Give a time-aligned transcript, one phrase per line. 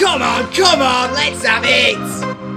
[0.00, 1.98] Come on, come on, let's have it!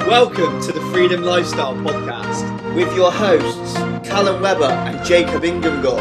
[0.08, 3.74] Welcome to the Freedom Lifestyle Podcast with your hosts,
[4.08, 6.00] Callum Webber and Jacob Ingham-Gore.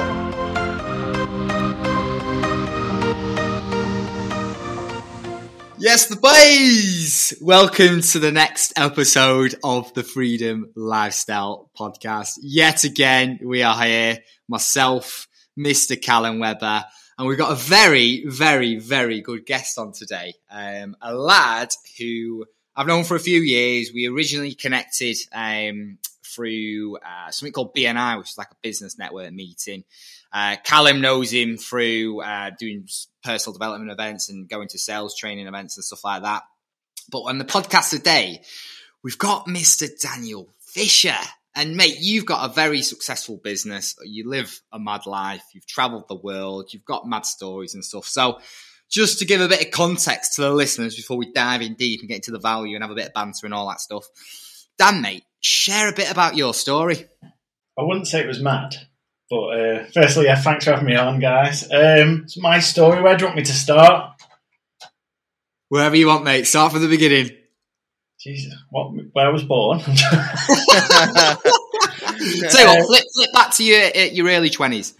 [5.79, 7.34] Yes, the boys!
[7.41, 12.38] Welcome to the next episode of the Freedom Lifestyle Podcast.
[12.40, 15.27] Yet again, we are here, myself,
[15.59, 16.00] Mr.
[16.00, 16.84] Callum Webber,
[17.19, 20.35] and we've got a very, very, very good guest on today.
[20.51, 23.93] Um, a lad who I've known for a few years.
[23.93, 29.33] We originally connected um, through uh, something called BNI, which is like a business network
[29.33, 29.84] meeting.
[30.33, 32.89] Uh, Callum knows him through uh, doing
[33.23, 36.42] personal development events and going to sales training events and stuff like that.
[37.11, 38.42] But on the podcast today,
[39.03, 39.89] we've got Mr.
[40.01, 41.19] Daniel Fisher.
[41.55, 43.95] And mate, you've got a very successful business.
[44.05, 45.42] You live a mad life.
[45.52, 46.73] You've traveled the world.
[46.73, 48.06] You've got mad stories and stuff.
[48.06, 48.41] So
[48.91, 52.01] just to give a bit of context to the listeners before we dive in deep
[52.01, 54.06] and get into the value and have a bit of banter and all that stuff.
[54.78, 57.06] Dan, mate, share a bit about your story.
[57.78, 58.77] I wouldn't say it was mad.
[59.30, 61.64] But uh, firstly, yeah, thanks for having me on, guys.
[61.64, 63.03] Um, it's my story.
[63.03, 64.20] Where do you want me to start?
[65.69, 66.47] Wherever you want, mate.
[66.47, 67.30] Start from the beginning.
[68.23, 68.92] Jesus, what?
[69.12, 69.81] Where I was born?
[69.81, 69.97] so, you
[72.45, 74.95] what, flip, flip back to your uh, your early twenties.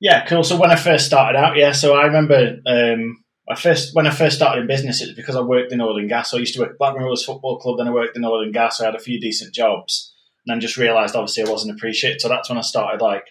[0.00, 0.44] Yeah, cool.
[0.44, 4.10] So when I first started out, yeah, so I remember um, I first when I
[4.10, 6.30] first started in business, it was because I worked in oil and gas.
[6.30, 8.42] So I used to work at Blackburn Rovers Football Club, then I worked in oil
[8.42, 8.78] and gas.
[8.78, 10.14] So I had a few decent jobs,
[10.46, 12.20] and then just realised obviously I wasn't appreciated.
[12.20, 13.24] So that's when I started like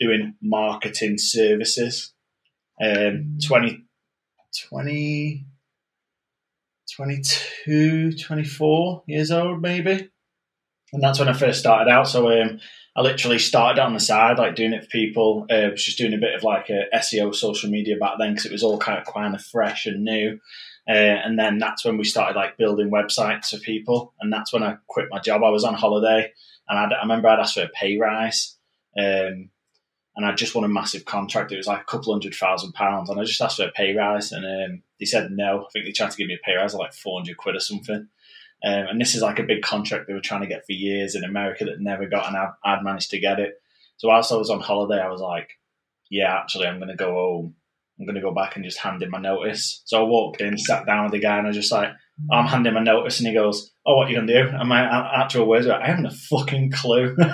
[0.00, 2.14] doing marketing services.
[2.82, 3.84] Um, 20,
[4.70, 5.46] 20,
[6.96, 10.10] 22, 24 years old, maybe.
[10.92, 12.08] And that's when I first started out.
[12.08, 12.60] So um,
[12.96, 15.46] I literally started on the side, like doing it for people.
[15.50, 18.32] Uh, I was just doing a bit of like a SEO social media back then
[18.32, 20.38] because it was all kind of kind of fresh and new.
[20.88, 24.14] Uh, and then that's when we started like building websites for people.
[24.20, 25.42] And that's when I quit my job.
[25.44, 26.32] I was on holiday
[26.68, 28.56] and I'd, i remember I'd asked for a pay rise.
[28.98, 29.50] Um,
[30.20, 31.50] and I just won a massive contract.
[31.50, 33.96] It was like a couple hundred thousand pounds, and I just asked for a pay
[33.96, 35.64] rise, and um, they said no.
[35.64, 37.56] I think they tried to give me a pay rise of like four hundred quid
[37.56, 38.06] or something.
[38.62, 41.14] Um, and this is like a big contract they were trying to get for years
[41.14, 43.54] in America that never got, and I'd, managed to get it.
[43.96, 45.52] So whilst I was on holiday, I was like,
[46.10, 47.54] "Yeah, actually, I'm going to go home.
[47.98, 50.58] I'm going to go back and just hand in my notice." So I walked in,
[50.58, 51.88] sat down with the guy, and I was just like,
[52.30, 54.68] "I'm handing my notice," and he goes, "Oh, what are you going to do?" And
[54.68, 54.82] my
[55.22, 57.16] actual words were, "I haven't a fucking clue."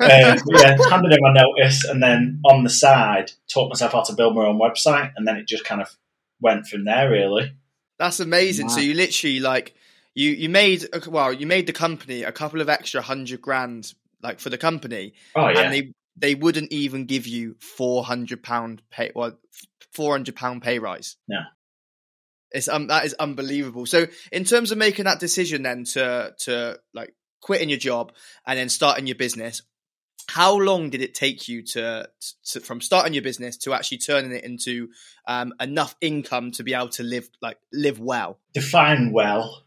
[0.00, 4.14] uh, yeah, handed in my notice, and then on the side, taught myself how to
[4.14, 5.96] build my own website, and then it just kind of
[6.40, 7.10] went from there.
[7.10, 7.52] Really,
[7.98, 8.66] that's amazing.
[8.66, 8.74] Wow.
[8.74, 9.74] So you literally like
[10.14, 14.40] you you made well, you made the company a couple of extra hundred grand like
[14.40, 18.82] for the company, oh yeah, and they they wouldn't even give you four hundred pound
[18.90, 19.38] pay well
[19.92, 21.16] four hundred pound pay rise.
[21.26, 21.44] Yeah.
[22.52, 23.86] It's um that is unbelievable.
[23.86, 28.12] So in terms of making that decision then to to like quitting your job
[28.46, 29.62] and then starting your business,
[30.28, 32.08] how long did it take you to,
[32.46, 34.88] to, from starting your business to actually turning it into
[35.26, 38.38] um, enough income to be able to live like live well?
[38.54, 39.64] Define well.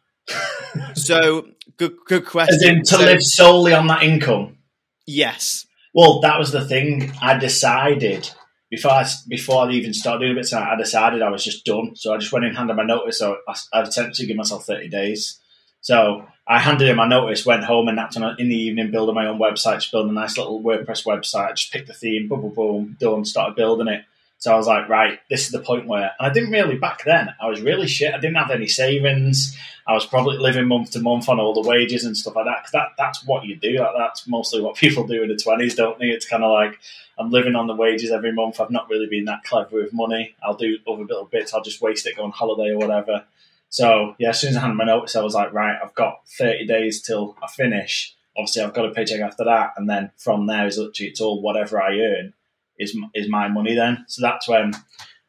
[0.95, 1.47] So
[1.77, 4.57] good good question as in to so, live solely on that income?
[5.05, 5.65] Yes.
[5.93, 7.11] Well that was the thing.
[7.21, 8.31] I decided
[8.69, 11.63] before I, before I even started doing a bit tonight, I decided I was just
[11.63, 11.95] done.
[11.95, 14.35] So I just went in and handed my notice so I, I attempted to give
[14.35, 15.39] myself 30 days
[15.83, 19.27] so I handed in my notice, went home, and that's in the evening building my
[19.27, 21.55] own website, just building a nice little WordPress website.
[21.57, 24.05] Just picked the theme, boom, boom, boom, done, started building it.
[24.37, 27.03] So I was like, right, this is the point where, and I didn't really back
[27.03, 27.29] then.
[27.39, 28.13] I was really shit.
[28.13, 29.57] I didn't have any savings.
[29.85, 32.59] I was probably living month to month on all the wages and stuff like that.
[32.61, 33.79] Because that, that's what you do.
[33.79, 36.07] Like, that's mostly what people do in the twenties, don't they?
[36.07, 36.79] It's kind of like
[37.17, 38.61] I'm living on the wages every month.
[38.61, 40.35] I've not really been that clever with money.
[40.41, 41.53] I'll do other little bits.
[41.53, 43.25] I'll just waste it, go on holiday or whatever.
[43.73, 46.27] So yeah, as soon as I handed my notice, I was like, right, I've got
[46.37, 48.15] 30 days till I finish.
[48.37, 51.41] Obviously, I've got a paycheck after that, and then from there is literally it's all
[51.41, 52.33] whatever I earn
[52.77, 53.73] is is my money.
[53.73, 54.75] Then, so that's when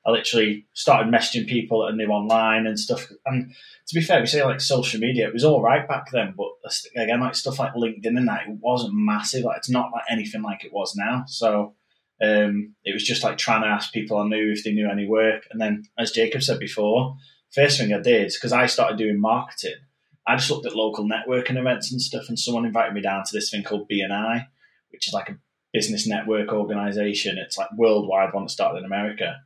[0.05, 3.11] I literally started messaging people that I knew online and stuff.
[3.25, 3.55] And
[3.87, 6.49] to be fair, we say like social media, it was all right back then, but
[6.95, 9.45] again, like stuff like LinkedIn and that, it wasn't massive.
[9.45, 11.25] Like it's not like anything like it was now.
[11.29, 11.77] So
[12.23, 15.09] um, it was just like trying to ask people I knew if they knew any
[15.09, 15.45] work.
[15.51, 17.17] And then, as Jacob said before,
[17.55, 19.77] first thing I did, because I started doing marketing,
[20.27, 23.31] I just looked at local networking events and stuff, and someone invited me down to
[23.33, 24.47] this thing called BNI,
[24.91, 25.39] which is like a
[25.73, 27.37] business network organization.
[27.39, 29.37] It's like worldwide one that started in America.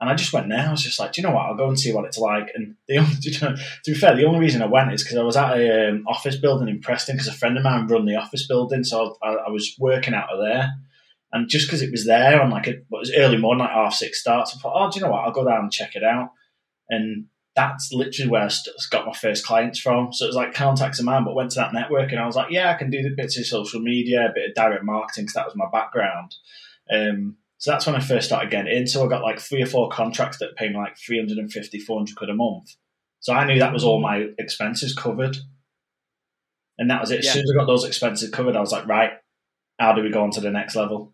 [0.00, 0.66] And I just went there.
[0.68, 1.46] I was just like, do you know what?
[1.46, 2.50] I'll go and see what it's like.
[2.54, 3.56] And the only, to
[3.86, 6.36] be fair, the only reason I went is because I was at an um, office
[6.36, 9.50] building in Preston because a friend of mine run the office building, so I, I
[9.50, 10.70] was working out of there.
[11.32, 13.94] And just because it was there on like a, it was early morning, like half
[13.94, 15.24] six starts, I thought, oh, do you know what?
[15.24, 16.30] I'll go down and check it out.
[16.88, 17.26] And
[17.58, 18.50] that's literally where I
[18.92, 20.12] got my first clients from.
[20.12, 22.36] So it was like contacts of mine, but went to that network and I was
[22.36, 25.24] like, yeah, I can do the bits of social media, a bit of direct marketing
[25.24, 26.36] because that was my background.
[26.88, 28.86] Um, so that's when I first started getting in.
[28.86, 32.30] So I got like three or four contracts that pay me like 350, 400 quid
[32.30, 32.76] a month.
[33.18, 35.36] So I knew that was all my expenses covered.
[36.78, 37.18] And that was it.
[37.18, 37.32] As Yeah.
[37.32, 39.14] soon as I got those expenses covered, I was like, right,
[39.80, 41.12] how do we go on to the next level?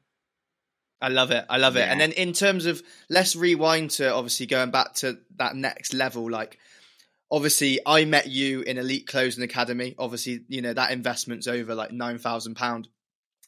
[1.01, 1.45] I love it.
[1.51, 1.81] I love it.
[1.81, 1.93] Yeah.
[1.93, 6.31] And then in terms of let's rewind to obviously going back to that next level.
[6.31, 6.59] Like,
[7.31, 9.95] obviously, I met you in Elite Closing Academy.
[9.99, 12.89] Obviously, you know that investment's over like nine thousand pound.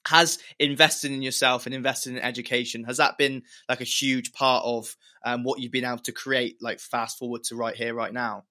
[0.06, 4.64] Has investing in yourself and investing in education has that been like a huge part
[4.64, 6.58] of um, what you've been able to create?
[6.60, 8.44] Like fast forward to right here, right now.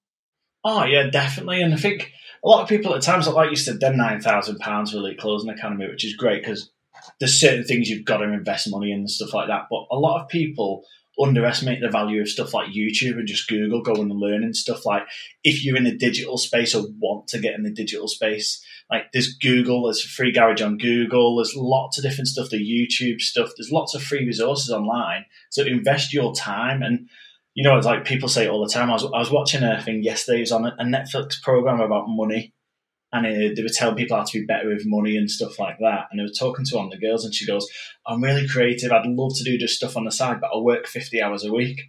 [0.64, 1.62] Oh yeah, definitely.
[1.62, 2.12] And I think
[2.44, 5.18] a lot of people at times, like you said, then nine thousand pounds for Elite
[5.18, 6.70] Closing Academy, which is great because
[7.18, 9.66] there's certain things you've got to invest money in and stuff like that.
[9.70, 10.84] But a lot of people
[11.18, 15.02] underestimate the value of stuff like YouTube and just Google going and learning stuff like
[15.42, 18.62] if you're in the digital space or want to get in the digital space.
[18.90, 23.20] Like there's Google, there's free garage on Google, there's lots of different stuff, the YouTube
[23.20, 25.24] stuff, there's lots of free resources online.
[25.50, 27.08] So invest your time and
[27.54, 28.90] you know, it's like people say all the time.
[28.90, 30.38] I was, I was watching a thing yesterday.
[30.38, 32.52] It was on a Netflix program about money,
[33.16, 35.78] and uh, they were telling people how to be better with money and stuff like
[35.80, 36.06] that.
[36.10, 37.68] And they were talking to one of the girls, and she goes,
[38.06, 38.92] "I'm really creative.
[38.92, 41.52] I'd love to do this stuff on the side, but I work 50 hours a
[41.52, 41.80] week."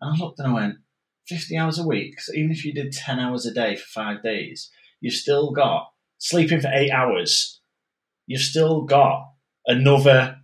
[0.00, 0.74] And I looked and I went,
[1.28, 2.20] 50 hours a week.
[2.20, 4.70] So even if you did 10 hours a day for five days,
[5.00, 7.60] you've still got sleeping for eight hours.
[8.26, 9.30] You've still got
[9.66, 10.36] another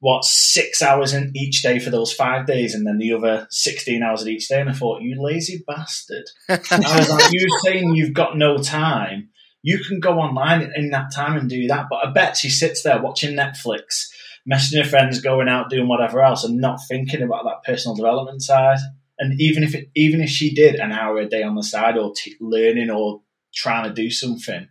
[0.00, 4.02] what six hours in each day for those five days, and then the other sixteen
[4.02, 4.60] hours at each day.
[4.60, 6.24] And I thought, you lazy bastard!
[6.48, 9.30] I was like, you're saying you've got no time.
[9.70, 11.86] You can go online in- in that time and do that.
[11.90, 14.08] But I bet she sits there watching Netflix,
[14.50, 18.42] messaging her friends, going out, doing whatever else, and not thinking about that personal development
[18.42, 18.78] side.
[19.18, 21.96] And even if it, even if she did an hour a day on the side,
[21.98, 23.22] or t- learning, or
[23.54, 24.68] trying to do something,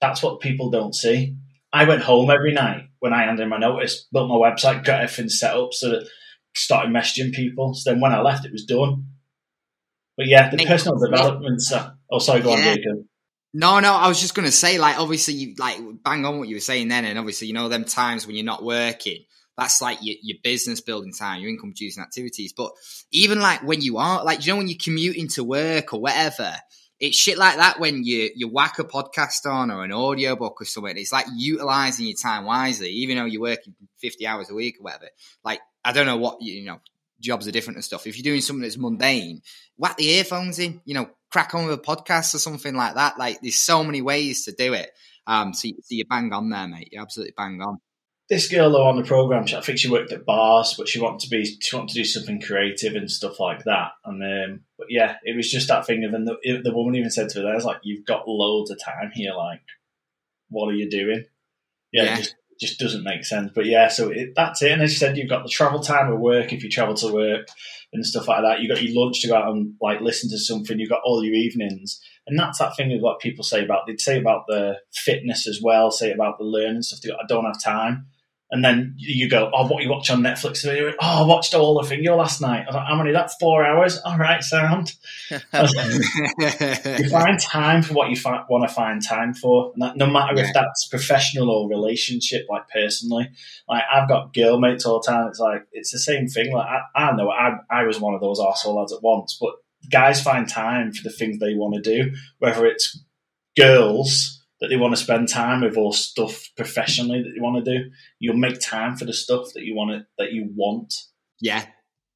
[0.00, 1.36] that's what people don't see.
[1.72, 5.28] I went home every night when I handed my notice, built my website, got everything
[5.28, 6.08] set up so that
[6.56, 7.74] started messaging people.
[7.74, 8.92] So then when I left, it was done.
[10.16, 11.60] But yeah, the Mate, personal development.
[11.72, 12.74] Uh, oh, sorry, go on, Yeah.
[12.76, 12.98] Jacob.
[13.56, 16.56] No, no, I was just gonna say, like, obviously, you like bang on what you
[16.56, 19.24] were saying then, and obviously, you know, them times when you're not working,
[19.56, 22.52] that's like your, your business building time, your income producing activities.
[22.52, 22.72] But
[23.12, 26.52] even like when you are, like, you know, when you're commuting to work or whatever,
[26.98, 30.64] it's shit like that when you you whack a podcast on or an audiobook or
[30.64, 30.96] something.
[30.96, 34.84] It's like utilizing your time wisely, even though you're working 50 hours a week or
[34.84, 35.08] whatever.
[35.44, 36.80] Like, I don't know what you know.
[37.20, 38.06] Jobs are different and stuff.
[38.06, 39.40] If you're doing something that's mundane,
[39.78, 43.18] whack the earphones in, you know, crack on with a podcast or something like that.
[43.18, 44.90] Like there's so many ways to do it.
[45.26, 46.90] Um, so, you- so you bang on there, mate.
[46.92, 47.78] You absolutely bang on.
[48.30, 51.00] This girl though on the program, she- I think she worked at bars, but she
[51.00, 53.88] wanted to be, she wanted to do something creative and stuff like that.
[54.04, 57.10] And um, but yeah, it was just that thing of, and the, the woman even
[57.10, 59.34] said to her, "There's like you've got loads of time here.
[59.34, 59.60] Like,
[60.50, 61.24] what are you doing?
[61.92, 62.16] Yeah, Yeah.
[62.18, 63.50] Just just doesn't make sense.
[63.54, 64.72] But yeah, so it, that's it.
[64.72, 67.12] And as you said, you've got the travel time of work if you travel to
[67.12, 67.48] work
[67.92, 68.60] and stuff like that.
[68.60, 70.78] You got your lunch to go out and like listen to something.
[70.78, 74.00] You've got all your evenings, and that's that thing of what people say about they'd
[74.00, 75.90] say about the fitness as well.
[75.90, 77.00] Say about the learning stuff.
[77.02, 78.06] Go, I don't have time.
[78.54, 80.64] And then you go, oh, what you watch on Netflix?
[80.64, 82.62] Go, oh, I watched all the thing last night.
[82.62, 83.10] I was like, how many?
[83.10, 83.98] That four hours?
[84.04, 84.92] All right, sound.
[85.52, 85.70] Like,
[87.00, 90.06] you find time for what you fi- want to find time for, and that, no
[90.06, 90.44] matter Yeah.
[90.46, 93.28] if that's professional or relationship, like personally.
[93.68, 95.26] Like I've got girl mates all the time.
[95.26, 96.52] It's like it's the same thing.
[96.52, 99.54] Like I, I know I, I was one of those arsehole lads at once, but
[99.90, 103.02] guys find time for the things they want to do, whether it's
[103.56, 107.78] girls that they want to spend time with or stuff professionally that they want to
[107.78, 107.90] do.
[108.18, 110.94] You'll make time for the stuff that you want to, that you want.
[111.40, 111.64] yeah,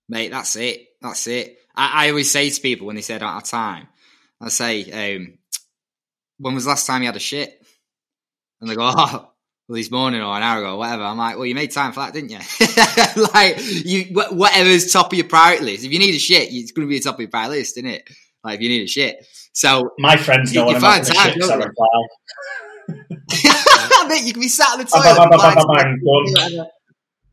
[0.09, 0.31] mate.
[0.31, 0.87] That's it.
[1.01, 1.59] That's it.
[1.75, 3.89] I, I always say to people when they say I don't have time,
[4.41, 5.39] I say, um,
[6.39, 7.61] when was the last time you had a shit?
[8.61, 9.31] And they go, oh,
[9.69, 11.03] well, this morning or an hour ago, whatever.
[11.03, 12.39] I'm like, well, you made time for that, didn't you?
[13.35, 15.85] like, you wh- whatever's top of your priority list.
[15.85, 17.77] If you need a shit, it's going to be the top of your priority list,
[17.77, 18.09] isn't it?
[18.43, 19.27] Like, if you need a shit.
[19.53, 21.87] So, My friends You- know you I'm find having a time, shit, so don't reply.
[24.09, 25.15] mate, you can be sat on the toilet.
[25.15, 26.71] to- whatever.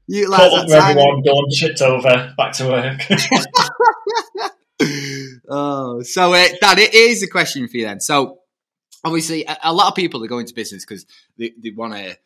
[0.07, 3.01] Utilise Caught up with everyone, done, shit's over, back to work.
[5.50, 8.00] oh, so uh, Dan, it is a question for you then.
[8.00, 8.39] So,
[9.03, 11.05] obviously, a, a lot of people are going into business because
[11.38, 12.17] they, they want to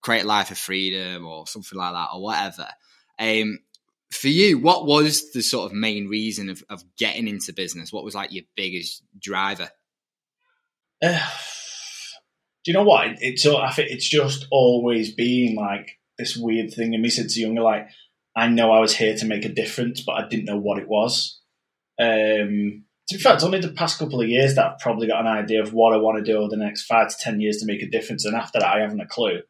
[0.00, 2.66] create a life of freedom or something like that or whatever.
[3.18, 3.60] Um,
[4.10, 7.92] for you, what was the sort of main reason of, of getting into business?
[7.92, 9.70] What was like your biggest driver?
[11.02, 11.20] Uh,
[12.64, 13.06] do you know what?
[13.06, 17.08] It, it's so I think it's just always been like this weird thing in me
[17.08, 17.62] since younger.
[17.62, 17.88] Like
[18.36, 20.88] I know I was here to make a difference, but I didn't know what it
[20.88, 21.40] was.
[21.98, 25.20] Um, to be fair, it's only the past couple of years that I've probably got
[25.20, 27.58] an idea of what I want to do over the next five to ten years
[27.58, 28.24] to make a difference.
[28.24, 29.42] And after that, I haven't a clue.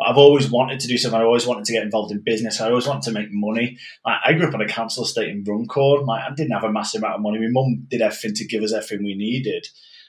[0.00, 1.20] But I've always wanted to do something.
[1.20, 2.58] I always wanted to get involved in business.
[2.58, 3.76] I always wanted to make money.
[4.02, 6.06] Like, I grew up on a council estate in Runcorn.
[6.06, 7.38] Like, I didn't have a massive amount of money.
[7.38, 9.68] My mum did everything to give us everything we needed.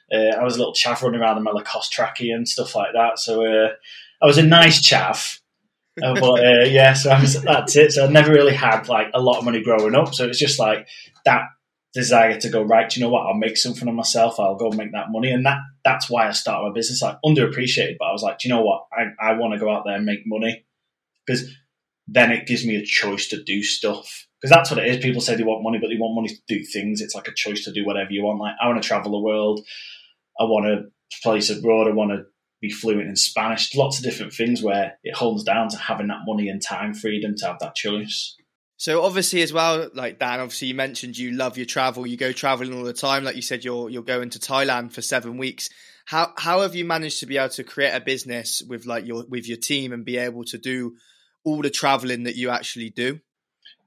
[0.09, 2.93] Uh, I was a little chaff running around in my Lacoste trackie and stuff like
[2.93, 3.19] that.
[3.19, 3.71] So uh,
[4.21, 5.41] I was a nice chaff.
[6.01, 7.91] uh, but uh, yeah, so was, that's it.
[7.91, 10.15] So I never really had like a lot of money growing up.
[10.15, 10.87] So it's just like
[11.25, 11.47] that
[11.93, 12.95] desire to go right.
[12.95, 13.25] you know what?
[13.27, 14.39] I'll make something of myself.
[14.39, 17.01] I'll go make that money, and that that's why I started my business.
[17.01, 18.85] Like underappreciated, but I was like, do you know what?
[18.91, 20.65] I I want to go out there and make money
[21.25, 21.49] because
[22.07, 24.27] then it gives me a choice to do stuff.
[24.39, 25.03] Because that's what it is.
[25.03, 26.99] People say they want money, but they want money to do things.
[26.99, 28.39] It's like a choice to do whatever you want.
[28.39, 29.61] Like I want to travel the world.
[30.39, 31.87] I want to place abroad.
[31.87, 32.23] I want to
[32.59, 33.75] be fluent in Spanish.
[33.75, 37.35] Lots of different things where it holds down to having that money and time freedom
[37.37, 38.35] to have that choice.
[38.81, 42.07] So obviously as well, like Dan, obviously you mentioned you love your travel.
[42.07, 43.23] You go traveling all the time.
[43.23, 45.69] Like you said, you're you're going to Thailand for seven weeks.
[46.05, 49.23] How how have you managed to be able to create a business with like your
[49.29, 50.95] with your team and be able to do
[51.45, 53.19] all the traveling that you actually do?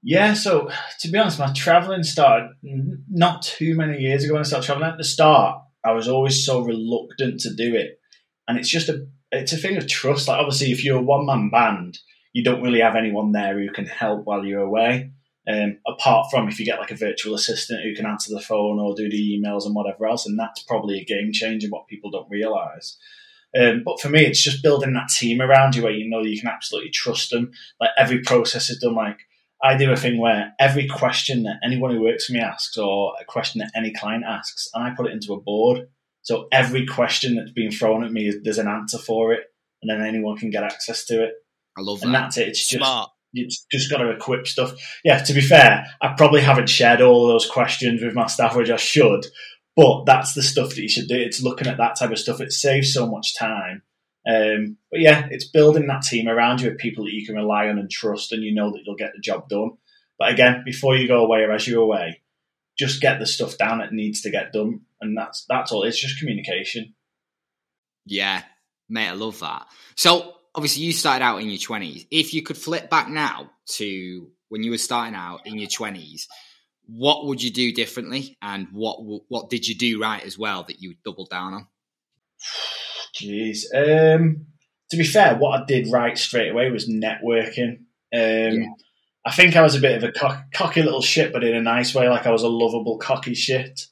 [0.05, 0.71] Yeah, so
[1.01, 2.51] to be honest, my traveling started
[3.11, 4.91] not too many years ago when I started traveling.
[4.91, 7.99] At the start, I was always so reluctant to do it,
[8.47, 10.29] and it's just a it's a thing of trust.
[10.29, 11.99] Like obviously, if you're a one man band
[12.35, 15.13] you don't really have anyone there who can help while you're away.
[15.47, 18.79] Um, apart from if you get like a virtual assistant who can answer the phone
[18.79, 21.69] or do the emails and whatever else, and that's probably a game changer.
[21.69, 22.99] What people don't realize.
[23.59, 26.41] Um, but for me, it's just building that team around you where you know you
[26.41, 27.53] can absolutely trust them.
[27.81, 28.97] Like every process is done.
[28.97, 29.21] Like
[29.63, 33.13] I do a thing where every question that anyone who works for me asks, or
[33.21, 35.89] a question that any client asks, and I put it into a board.
[36.23, 39.43] So every question that's being thrown at me, there's an answer for it,
[39.83, 41.35] and then anyone can get access to it.
[41.77, 42.07] I love that.
[42.07, 42.49] And that's it.
[42.49, 43.11] It's Smart.
[43.35, 44.75] just you just got to equip stuff.
[45.05, 48.71] Yeah, to be fair, I probably haven't shared all those questions with my staff, which
[48.71, 49.27] I should.
[49.77, 51.17] But that's the stuff that you should do.
[51.17, 52.41] It's looking at that type of stuff.
[52.41, 53.83] It saves so much time.
[54.27, 57.69] Um, but yeah, it's building that team around you with people that you can rely
[57.69, 59.73] on and trust, and you know that you'll get the job done.
[60.19, 62.23] But again, before you go away or as you're away,
[62.79, 65.83] just get the stuff down that needs to get done, and that's that's all.
[65.83, 66.95] It's just communication.
[68.07, 68.43] Yeah,
[68.89, 69.67] mate, I love that.
[69.97, 72.07] So obviously you started out in your 20s.
[72.11, 76.27] If you could flip back now to when you were starting out in your 20s,
[76.87, 80.81] what would you do differently and what what did you do right as well that
[80.81, 81.67] you doubled down on?
[83.21, 83.65] Jeez.
[83.75, 84.47] Um,
[84.91, 87.79] to be fair, what I did right straight away was networking.
[88.13, 88.67] Um, yeah.
[89.27, 91.63] I think I was a bit of a cock, cocky little shit, but in a
[91.63, 92.09] nice way.
[92.09, 93.87] Like I was a lovable, cocky shit.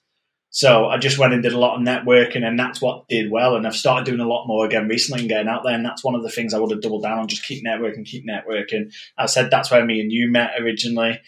[0.55, 3.57] So I just went and did a lot of networking, and that's what did well.
[3.57, 5.75] And I've started doing a lot more again recently and getting out there.
[5.75, 8.05] And that's one of the things I would have doubled down on: just keep networking,
[8.05, 8.93] keep networking.
[9.17, 11.19] I said that's where me and you met originally.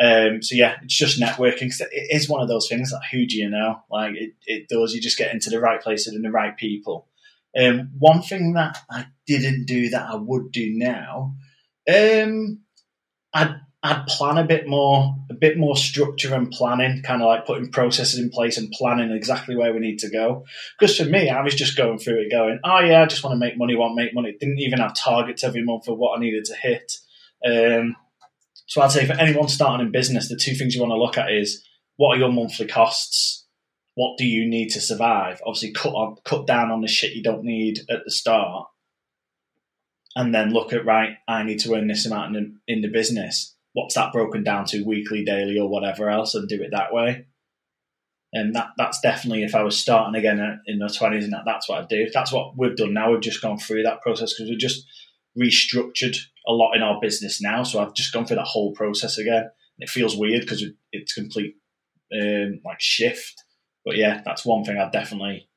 [0.00, 1.68] Um, so yeah, it's just networking.
[1.68, 3.82] Cause it is one of those things like who do you know?
[3.90, 4.94] Like it, it does.
[4.94, 7.06] You just get into the right places and the right people.
[7.58, 11.34] Um, one thing that I didn't do that I would do now,
[11.86, 12.60] um,
[13.34, 17.46] I I'd plan a bit more, a bit more structure and planning, kind of like
[17.46, 20.44] putting processes in place and planning exactly where we need to go.
[20.78, 23.32] Because for me, I was just going through it, going, "Oh yeah, I just want
[23.32, 26.18] to make money, want to make money." Didn't even have targets every month for what
[26.18, 26.98] I needed to hit.
[27.44, 27.96] Um,
[28.66, 31.16] so I'd say for anyone starting in business, the two things you want to look
[31.16, 33.46] at is what are your monthly costs?
[33.94, 35.40] What do you need to survive?
[35.46, 38.68] Obviously, cut on, cut down on the shit you don't need at the start,
[40.14, 41.16] and then look at right.
[41.26, 44.84] I need to earn this amount in, in the business what's that broken down to
[44.84, 47.26] weekly, daily, or whatever else, and do it that way.
[48.32, 51.68] And that that's definitely if I was starting again in the twenties, and that, that's
[51.68, 52.08] what I'd do.
[52.12, 53.10] That's what we've done now.
[53.10, 54.86] We've just gone through that process because we've just
[55.38, 57.62] restructured a lot in our business now.
[57.62, 59.50] So I've just gone through that whole process again.
[59.78, 61.56] It feels weird because it's complete
[62.14, 63.42] um, like shift.
[63.84, 65.48] But yeah, that's one thing I'd definitely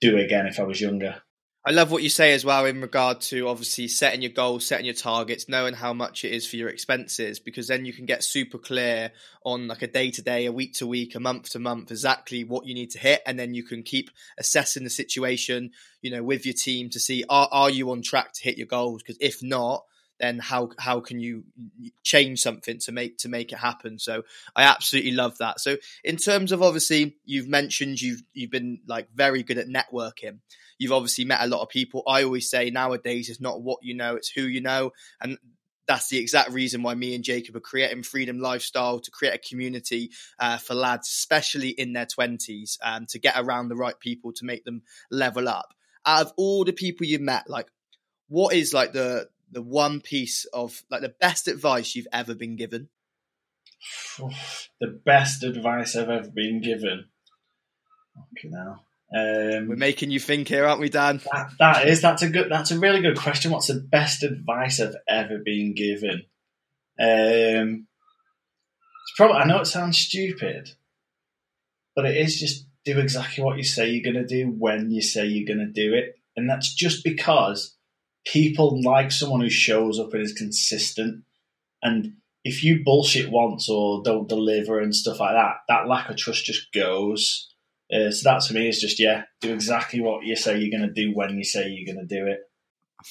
[0.00, 1.22] do again if I was younger.
[1.64, 4.84] I love what you say as well in regard to obviously setting your goals, setting
[4.84, 8.24] your targets, knowing how much it is for your expenses, because then you can get
[8.24, 9.12] super clear
[9.44, 12.42] on like a day to day, a week to week, a month to month, exactly
[12.42, 13.22] what you need to hit.
[13.26, 17.24] And then you can keep assessing the situation, you know, with your team to see
[17.28, 19.04] are, are you on track to hit your goals?
[19.04, 19.84] Because if not,
[20.18, 21.44] then how how can you
[22.02, 24.22] change something to make to make it happen so
[24.54, 29.08] i absolutely love that so in terms of obviously you've mentioned you've you've been like
[29.14, 30.38] very good at networking
[30.82, 32.02] You've obviously met a lot of people.
[32.08, 34.90] I always say nowadays it's not what you know, it's who you know.
[35.20, 35.38] And
[35.86, 39.48] that's the exact reason why me and Jacob are creating Freedom Lifestyle to create a
[39.48, 40.10] community
[40.40, 44.44] uh, for lads, especially in their 20s, um, to get around the right people to
[44.44, 45.72] make them level up.
[46.04, 47.68] Out of all the people you've met, like,
[48.28, 52.56] what is like the the one piece of like the best advice you've ever been
[52.56, 52.88] given?
[54.80, 57.06] the best advice I've ever been given.
[58.16, 58.80] Okay, now.
[59.14, 61.20] Um, We're making you think here, aren't we, Dan?
[61.32, 63.50] that, that is that's a good that's a really good question.
[63.50, 66.22] What's the best advice I've ever been given?
[66.98, 67.86] Um,
[69.04, 70.70] it's probably I know it sounds stupid,
[71.94, 75.02] but it is just do exactly what you say you're going to do when you
[75.02, 77.76] say you're going to do it, and that's just because
[78.24, 81.24] people like someone who shows up and is consistent.
[81.82, 82.14] And
[82.44, 86.44] if you bullshit once or don't deliver and stuff like that, that lack of trust
[86.44, 87.51] just goes.
[87.92, 90.88] Uh, so that's for me is just yeah, do exactly what you say you're going
[90.88, 92.38] to do when you say you're going to do it.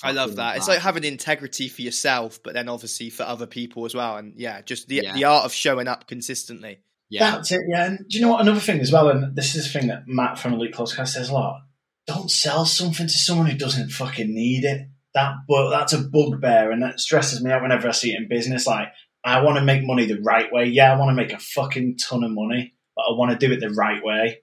[0.04, 0.58] I love that.
[0.58, 4.18] It's like having integrity for yourself, but then obviously for other people as well.
[4.18, 5.14] And yeah, just the Yeah.
[5.14, 6.80] the art of showing up consistently.
[7.10, 7.86] yeah, That's it, yeah.
[7.86, 8.42] And do you know what?
[8.42, 11.30] Another thing as well, and this is a thing that Matt from Elite Closecast says
[11.30, 11.62] a lot.
[12.08, 14.88] Don't sell something to someone who doesn't fucking need it.
[15.14, 18.30] That, but that's a bugbear, and that stresses me out whenever I see it in
[18.30, 18.66] business.
[18.66, 18.88] Like,
[19.26, 20.66] I want to make money the right way.
[20.68, 23.54] Yeah, I want to make a fucking ton of money, but I want to do
[23.54, 24.40] it the right way.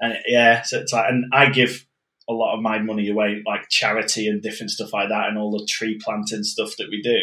[0.00, 1.86] And yeah, so it's like, and I give
[2.28, 5.56] a lot of my money away, like charity and different stuff like that, and all
[5.56, 7.18] the tree planting stuff that we do.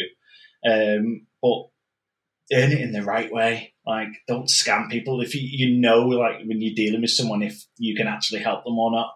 [0.69, 1.69] Um, but
[2.53, 3.73] earn it in the right way.
[3.85, 5.21] Like, don't scam people.
[5.21, 8.63] If you, you know, like when you're dealing with someone, if you can actually help
[8.63, 9.13] them or not,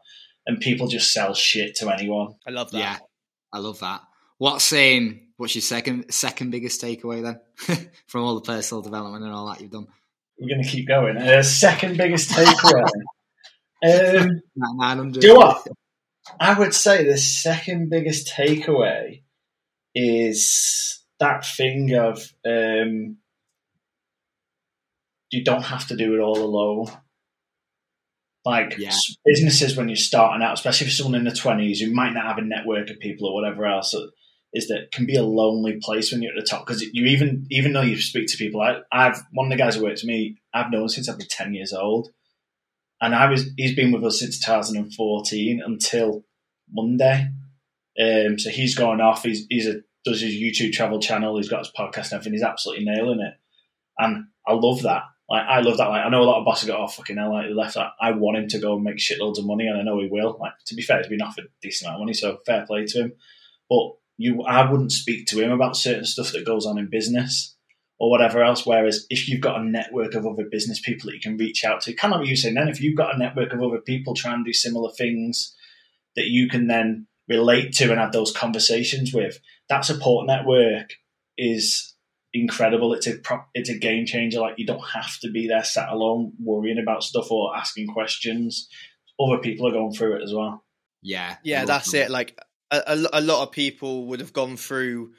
[0.47, 2.35] and people just sell shit to anyone.
[2.47, 2.77] I love that.
[2.77, 2.97] yeah,
[3.51, 4.01] I love that.
[4.38, 9.33] What's um, what's your second second biggest takeaway then from all the personal development and
[9.33, 9.88] all that you've done?
[10.38, 11.17] We're going to keep going.
[11.17, 12.83] Uh, second biggest takeaway.
[13.85, 14.41] um,
[14.79, 15.21] hundred.
[15.21, 15.65] do what?
[16.39, 19.21] I would say the second biggest takeaway
[19.93, 23.17] is that thing of um,
[25.31, 26.87] you don't have to do it all alone.
[28.43, 28.91] Like Yeah.
[29.25, 32.37] businesses, when you're starting out, especially for someone in the twenties who might not have
[32.37, 33.95] a network of people or whatever else,
[34.53, 37.47] is that can be a lonely place when you're at the top because you even
[37.49, 38.61] even though you speak to people.
[38.61, 40.37] I, I've one of the guys who works with me.
[40.53, 42.09] I've known since I've been ten years old,
[43.01, 46.24] and I was he's been with us since 2014 until
[46.72, 47.29] Monday.
[48.00, 49.24] Um, so he's gone off.
[49.24, 51.37] He's he's a does his YouTube travel channel.
[51.37, 52.33] He's got his podcast and everything.
[52.33, 53.33] He's absolutely nailing it,
[53.98, 55.03] and I love that.
[55.29, 55.89] Like I love that.
[55.89, 57.75] Like I know a lot of bosses go, "Oh fucking hell!" Like he left.
[57.75, 57.91] That.
[58.00, 60.37] I want him to go and make shitloads of money, and I know he will.
[60.39, 62.85] Like to be fair, he's been offered a decent amount of money, so fair play
[62.85, 63.13] to him.
[63.70, 67.54] But you, I wouldn't speak to him about certain stuff that goes on in business
[68.00, 68.66] or whatever else.
[68.66, 71.81] Whereas if you've got a network of other business people that you can reach out
[71.81, 74.14] to, kind of what you saying then, if you've got a network of other people
[74.14, 75.55] trying to do similar things
[76.16, 80.94] that you can then relate to and have those conversations with, that support network
[81.38, 81.96] is
[82.34, 82.94] incredible.
[82.94, 84.40] It's a pro- it's a game changer.
[84.40, 88.70] Like you don't have to be there sat alone worrying about stuff or asking questions.
[89.20, 90.64] Other people are going through it as well.
[91.01, 92.05] Yeah, Yeah, that's that.
[92.05, 92.12] it.
[92.12, 92.38] Like
[92.72, 95.14] a, a, a lot of people would have gone through.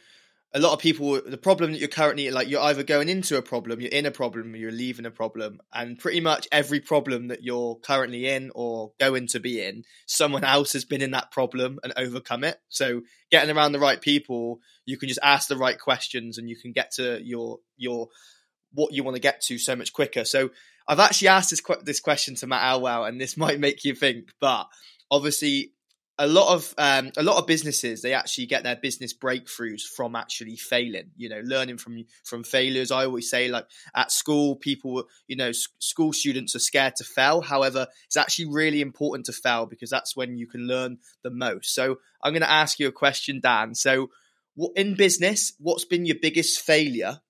[0.55, 3.43] A lot of people, the problem that you're currently like, you're either going into a
[3.43, 7.43] problem, you're in a problem, you're leaving a problem, and pretty much every problem that
[7.43, 11.79] you're currently in or going to be in, someone else has been in that problem
[11.83, 12.59] and overcome it.
[12.69, 16.57] So, getting around the right people, you can just ask the right questions, and you
[16.57, 18.09] can get to your your
[18.73, 20.25] what you want to get to so much quicker.
[20.25, 20.51] So,
[20.89, 24.31] I've actually asked this this question to Matt Alwell, and this might make you think,
[24.41, 24.69] but
[25.11, 25.73] obviously
[26.19, 30.17] a lot of um, a lot of businesses they actually get their business breakthroughs from
[30.17, 35.05] actually failing you know learning from from failures i always say like at school people
[35.27, 39.33] you know s- school students are scared to fail however it's actually really important to
[39.33, 42.89] fail because that's when you can learn the most so i'm going to ask you
[42.89, 44.09] a question dan so
[44.55, 47.21] what in business what's been your biggest failure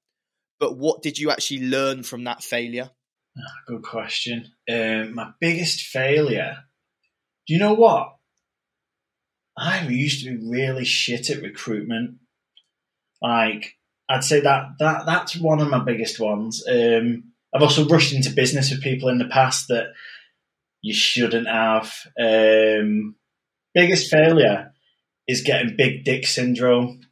[0.59, 2.91] but what did you actually learn from that failure
[3.67, 4.53] Good question.
[4.67, 6.57] Um, my biggest failure.
[7.47, 8.16] Do you know what?
[9.57, 12.17] I used to be really shit at recruitment.
[13.23, 13.77] Like
[14.09, 16.63] I'd say that that that's one of my biggest ones.
[16.69, 19.93] Um, I've also rushed into business with people in the past that
[20.83, 21.93] you shouldn't have.
[22.21, 23.17] Um,
[23.75, 24.73] biggest failure
[25.27, 27.06] is getting big dick syndrome.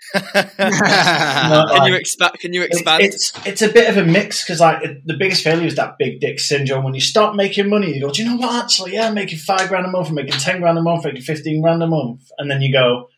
[0.14, 4.82] can you expand can you expand It's it's a bit of a mix because like
[4.82, 6.84] it, the biggest failure is that big dick syndrome.
[6.84, 8.64] When you start making money, you go, do you know what?
[8.64, 11.12] Actually, yeah, I'm making five grand a month, I'm making ten grand a month, I'm
[11.12, 13.08] making fifteen grand a month, and then you go,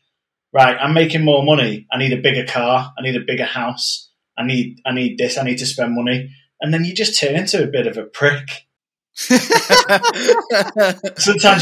[0.53, 1.87] right, I'm making more money.
[1.91, 2.93] I need a bigger car.
[2.99, 4.11] I need a bigger house.
[4.37, 5.39] I need I need this.
[5.39, 8.05] I need to spend money, and then you just turn into a bit of a
[8.05, 8.67] prick.
[9.15, 9.53] Sometimes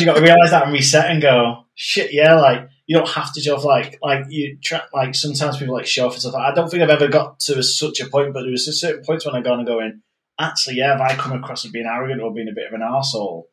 [0.01, 3.33] you got to realize that and reset and go, shit, yeah, like you don't have
[3.33, 6.35] to just like like you try, like sometimes people like show off and stuff.
[6.35, 9.05] I don't think I've ever got to such a point, but there was a certain
[9.05, 10.03] points when I go and going,
[10.41, 12.81] actually, yeah, have I come across as being arrogant or being a bit of an
[12.81, 13.45] arsehole?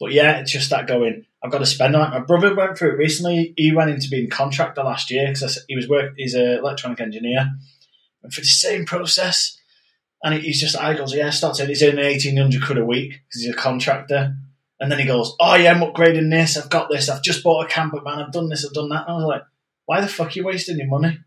[0.00, 1.24] But yeah, it's just that going.
[1.40, 1.94] I've got to spend.
[1.94, 3.54] Like my brother went through it recently.
[3.56, 6.14] He went into being contractor last year because he was work.
[6.16, 7.48] He's an electronic engineer.
[8.24, 9.56] and for the same process.
[10.24, 13.42] And he's just, I goes, yeah, start saying he's earning 1800 quid a week because
[13.42, 14.34] he's a contractor.
[14.80, 16.56] And then he goes, oh yeah, I'm upgrading this.
[16.56, 17.08] I've got this.
[17.08, 18.18] I've just bought a camper van.
[18.18, 18.64] I've done this.
[18.64, 19.06] I've done that.
[19.06, 19.42] And I was like,
[19.84, 21.18] why the fuck are you wasting your money?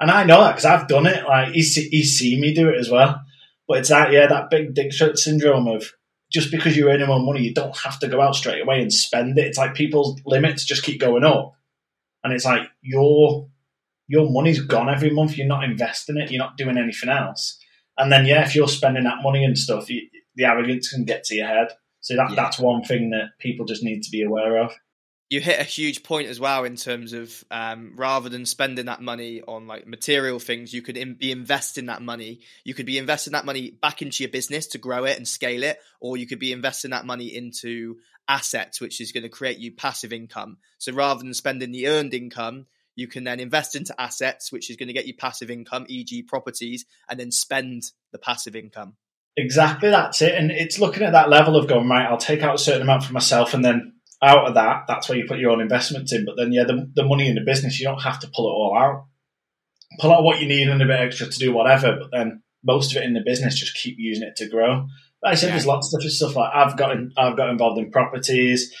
[0.00, 1.24] And I know that because I've done it.
[1.24, 3.20] Like he's, he's seen me do it as well.
[3.66, 5.92] But it's that, yeah, that big dick syndrome of
[6.32, 8.92] just because you're earning more money, you don't have to go out straight away and
[8.92, 9.46] spend it.
[9.46, 11.54] It's like people's limits just keep going up.
[12.24, 13.48] And it's like your
[14.08, 15.36] your money's gone every month.
[15.36, 16.30] You're not investing it.
[16.30, 17.58] You're not doing anything else.
[17.98, 21.24] And then, yeah, if you're spending that money and stuff, you, the arrogance can get
[21.24, 21.68] to your head.
[22.08, 22.36] So that, yeah.
[22.36, 24.72] that's one thing that people just need to be aware of
[25.30, 29.02] you hit a huge point as well in terms of um, rather than spending that
[29.02, 32.40] money on like material things, you could in, be investing that money.
[32.64, 35.64] You could be investing that money back into your business to grow it and scale
[35.64, 39.58] it, or you could be investing that money into assets, which is going to create
[39.58, 40.56] you passive income.
[40.78, 42.64] So rather than spending the earned income,
[42.96, 46.22] you can then invest into assets, which is going to get you passive income, e.g.,
[46.22, 48.96] properties, and then spend the passive income.
[49.38, 50.34] Exactly, that's it.
[50.34, 53.04] And it's looking at that level of going, right, I'll take out a certain amount
[53.04, 56.24] for myself and then out of that, that's where you put your own investments in.
[56.24, 58.52] But then, yeah, the, the money in the business, you don't have to pull it
[58.52, 59.06] all out.
[60.00, 62.90] Pull out what you need and a bit extra to do whatever, but then most
[62.90, 64.88] of it in the business, just keep using it to grow.
[65.22, 65.52] But I said yeah.
[65.52, 68.74] there's lots of stuff like I've got in, I've got involved in properties,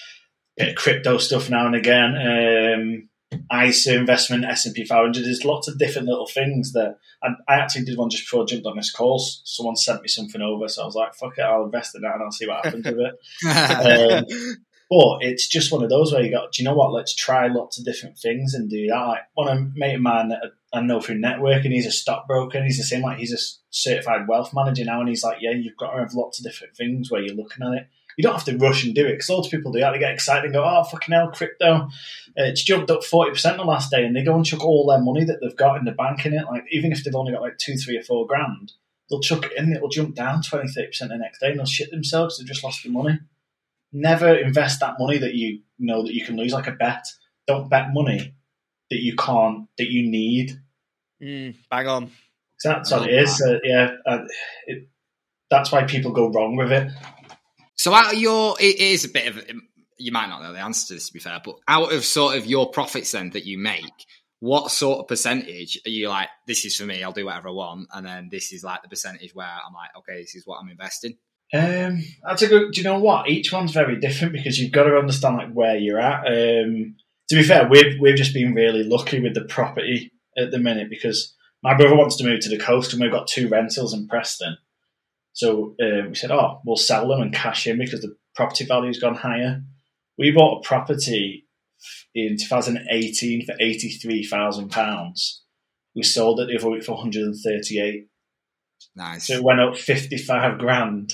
[0.56, 3.08] bit of crypto stuff now and again, um,
[3.52, 5.24] ISA investment, S and P 500.
[5.24, 8.46] There's lots of different little things that I, I actually did one just before I
[8.46, 9.18] jumped on this call.
[9.18, 12.14] Someone sent me something over, so I was like, "Fuck it, I'll invest in that
[12.14, 14.56] and I'll see what happens with it." um,
[14.90, 16.92] but it's just one of those where you go, do you know what?
[16.92, 18.96] Let's try lots of different things and do that.
[18.96, 20.40] Like one of mate of mine that
[20.72, 23.38] I know through networking, he's a stockbroker and he's the same, like he's a
[23.70, 25.00] certified wealth manager now.
[25.00, 27.66] And he's like, yeah, you've got to have lots of different things where you're looking
[27.66, 27.88] at it.
[28.18, 29.92] You don't have to rush and do it because loads of people do that.
[29.92, 31.74] They get excited and go, oh, fucking hell, crypto.
[31.74, 31.88] Uh,
[32.36, 35.24] it's jumped up 40% the last day and they go and chuck all their money
[35.24, 36.44] that they've got in the bank in it.
[36.44, 38.72] Like, even if they've only got like two, three, or four grand,
[39.08, 41.90] they'll chuck it in, it'll jump down 20, 30% the next day and they'll shit
[41.90, 42.36] themselves.
[42.36, 43.20] They've just lost the money
[43.92, 47.06] never invest that money that you know that you can lose like a bet.
[47.46, 48.34] Don't bet money
[48.90, 50.60] that you can't that you need.
[51.22, 52.10] Mm, bang on.
[52.62, 53.40] That's what it is.
[53.40, 54.24] Uh, yeah, uh,
[54.66, 54.88] it,
[55.50, 56.90] that's why people go wrong with it.
[57.88, 59.42] So out of your, it is a bit of.
[59.96, 62.36] You might not know the answer to this, to be fair, but out of sort
[62.36, 64.04] of your profits then that you make,
[64.40, 66.28] what sort of percentage are you like?
[66.46, 67.02] This is for me.
[67.02, 69.88] I'll do whatever I want, and then this is like the percentage where I'm like,
[69.96, 71.16] okay, this is what I'm investing.
[71.54, 72.72] Um, that's a good.
[72.72, 73.30] Do you know what?
[73.30, 76.26] Each one's very different because you've got to understand like where you're at.
[76.26, 76.94] Um,
[77.30, 80.90] to be fair, we've we've just been really lucky with the property at the minute
[80.90, 84.08] because my brother wants to move to the coast and we've got two rentals in
[84.08, 84.58] Preston.
[85.32, 88.98] So um, we said, oh, we'll sell them and cash in because the property value's
[88.98, 89.62] gone higher.
[90.16, 91.46] We bought a property
[92.14, 95.42] in 2018 for eighty-three thousand pounds.
[95.94, 98.08] We sold it the other week for 138.
[98.94, 99.26] Nice.
[99.26, 101.12] So it went up 55 grand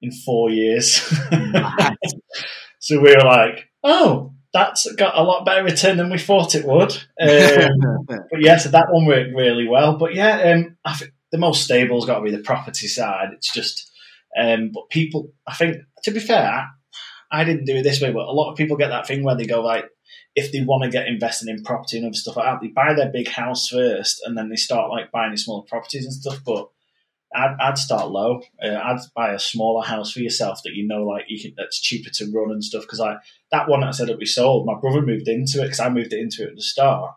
[0.00, 0.94] in four years.
[2.80, 6.64] so we were like, oh, that's got a lot better return than we thought it
[6.64, 6.92] would.
[7.20, 9.98] Um, but yeah, so that one worked really well.
[9.98, 13.30] But yeah, um, I think the most stable's got to be the property side.
[13.32, 13.90] It's just,
[14.38, 16.66] um, but people, I think, to be fair, I,
[17.30, 19.36] I didn't do it this way, but a lot of people get that thing where
[19.36, 19.84] they go like,
[20.34, 22.94] if they want to get invested in property and other stuff like that, they buy
[22.94, 26.40] their big house first and then they start like buying small properties and stuff.
[26.46, 26.68] But
[27.34, 28.42] I'd, I'd start low.
[28.62, 31.80] Uh, I'd buy a smaller house for yourself that you know, like you can, that's
[31.80, 32.82] cheaper to run and stuff.
[32.82, 33.18] Because like
[33.50, 35.90] that one that I said that we sold, my brother moved into it because I
[35.90, 37.16] moved it into it at the start,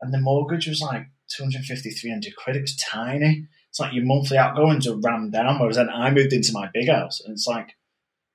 [0.00, 2.56] and the mortgage was like 250, 300 quid.
[2.56, 3.46] It was tiny.
[3.68, 5.58] It's like your monthly outgoings are rammed down.
[5.58, 7.76] Whereas then I moved into my big house, and it's like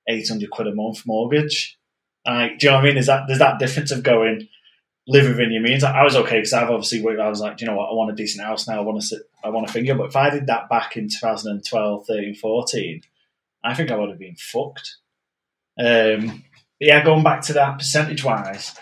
[0.08, 1.78] 800 quid a month mortgage.
[2.26, 2.96] Like, do you know what I mean?
[2.98, 4.48] Is that there's that difference of going?
[5.08, 5.84] live within your means.
[5.84, 7.20] I was okay because I've obviously worked.
[7.20, 7.90] I was like, you know what?
[7.90, 8.78] I want a decent house now.
[8.78, 9.22] I want to sit.
[9.42, 9.94] I want a finger.
[9.94, 13.00] But if I did that back in 2012, 13, 14,
[13.64, 14.96] I think I would have been fucked.
[15.78, 16.44] Um,
[16.80, 18.74] yeah, going back to that percentage wise,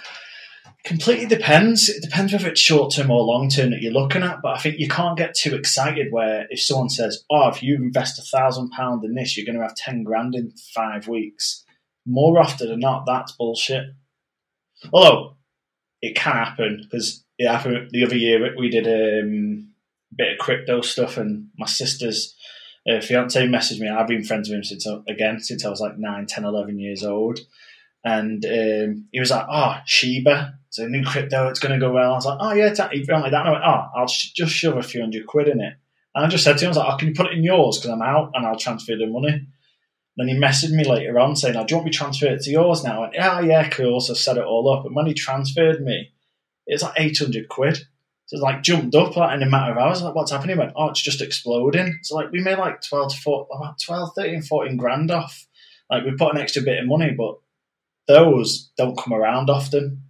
[0.84, 1.88] completely depends.
[1.88, 4.42] It depends whether it's short term or long term that you're looking at.
[4.42, 7.76] But I think you can't get too excited where if someone says, "Oh, if you
[7.76, 11.64] invest a thousand pound in this, you're going to have ten grand in five weeks."
[12.06, 13.84] More often than not, that's bullshit.
[14.92, 15.36] Although
[16.02, 18.54] it can happen because it happened the other year.
[18.56, 19.70] We did um,
[20.12, 22.36] a bit of crypto stuff, and my sister's
[22.88, 23.88] uh, fiance messaged me.
[23.88, 27.02] I've been friends with him since again since I was like 9, 10, 11 years
[27.02, 27.40] old,
[28.04, 31.48] and um, he was like, "Oh, Shiba." A new crypto.
[31.48, 32.12] It's going to go well.
[32.12, 33.12] I was like, oh yeah, it's like that.
[33.12, 35.74] And I went, oh, I'll sh- just shove a few hundred quid in it.
[36.14, 37.44] And I just said to him, I was like, oh, can you put it in
[37.44, 37.78] yours?
[37.78, 39.46] Because I'm out and I'll transfer the money.
[40.16, 42.42] Then he messaged me later on saying, oh, do you want me to transfer it
[42.42, 43.04] to yours now?
[43.04, 44.00] And yeah, yeah, cool.
[44.00, 44.86] So I set it all up.
[44.86, 46.12] And when he transferred me,
[46.66, 47.76] it's like 800 quid.
[48.26, 50.02] So it's like jumped up like in a matter of hours.
[50.02, 50.56] Like, what's happening?
[50.56, 51.98] He went, oh, it's just exploding.
[52.02, 55.46] So like we made like 12 to 4, about 12, 13, 14 grand off.
[55.90, 57.38] Like we put an extra bit of money, but
[58.06, 60.02] those don't come around often.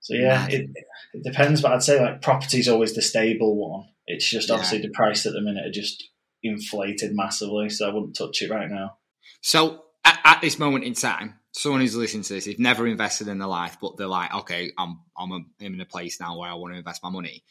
[0.00, 0.70] So yeah, it,
[1.12, 1.60] it depends.
[1.60, 3.88] But I'd say like property is always the stable one.
[4.06, 6.08] It's just obviously the price at the minute are just
[6.42, 7.68] inflated massively.
[7.68, 8.96] So I wouldn't touch it right now.
[9.42, 13.28] So at, at this moment in time, someone who's listening to this, they've never invested
[13.28, 16.38] in their life, but they're like, okay, I'm I'm, a, I'm in a place now
[16.38, 17.44] where I want to invest my money.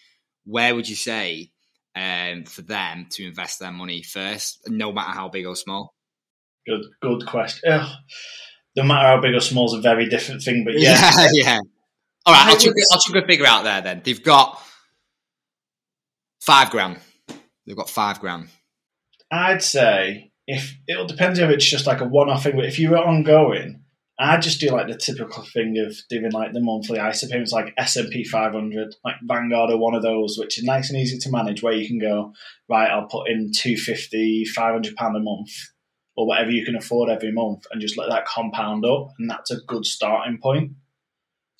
[0.45, 1.51] Where would you say
[1.95, 5.93] um, for them to invest their money first, no matter how big or small?
[6.67, 7.71] Good, good question.
[7.71, 7.89] Ugh.
[8.75, 11.29] No matter how big or small is a very different thing, but yeah, yeah.
[11.33, 11.59] yeah.
[12.29, 13.81] All right, I I'll chuck, would- I'll chuck a figure out there.
[13.81, 14.61] Then they've got
[16.41, 16.99] five grand.
[17.65, 18.49] They've got five grand.
[19.31, 22.55] I'd say if it'll depend if it's just like a one-off thing.
[22.55, 23.81] But if you were ongoing,
[24.19, 27.73] I'd just do like the typical thing of doing like the monthly ISA payments, like
[27.77, 31.17] S and P 500, like Vanguard or one of those, which is nice and easy
[31.17, 31.63] to manage.
[31.63, 32.33] Where you can go
[32.69, 35.49] right, I'll put in 250, 500 pound a month,
[36.15, 39.49] or whatever you can afford every month, and just let that compound up, and that's
[39.49, 40.73] a good starting point.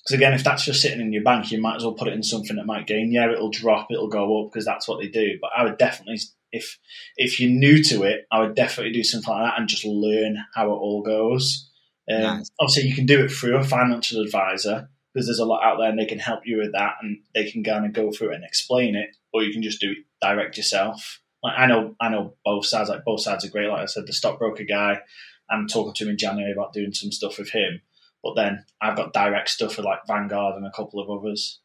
[0.09, 2.15] Because again, if that's just sitting in your bank, you might as well put it
[2.15, 3.11] in something that might gain.
[3.11, 5.37] Yeah, it'll drop, it'll go up because that's what they do.
[5.39, 6.19] But I would definitely,
[6.51, 6.79] if
[7.15, 10.43] if you're new to it, I would definitely do something like that and just learn
[10.55, 11.69] how it all goes.
[12.11, 12.49] Um, Nice.
[12.59, 15.89] Obviously, you can do it through a financial advisor because there's a lot out there
[15.89, 18.35] and they can help you with that and they can kind of go through it
[18.35, 21.21] and explain it, or you can just do it direct yourself.
[21.43, 22.89] Like I know, I know both sides.
[22.89, 23.69] Like both sides are great.
[23.69, 25.01] Like I said, the stockbroker guy,
[25.51, 27.81] I'm talking to him in January about doing some stuff with him.
[28.23, 31.59] But then I've got direct stuff with like Vanguard and a couple of others.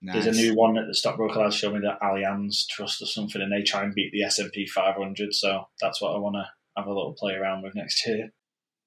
[0.00, 0.24] Nice.
[0.24, 3.42] There's a new one that the stockbroker lad showed me, the Alliance Trust or something,
[3.42, 5.34] and they try and beat the S and P 500.
[5.34, 8.30] So that's what I want to have a little play around with next year.